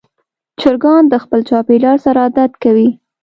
چرګان 0.59 1.03
د 1.09 1.13
خپل 1.23 1.39
چاپېریال 1.49 1.97
سره 2.05 2.19
عادت 2.25 2.51
کوي. 2.63 2.89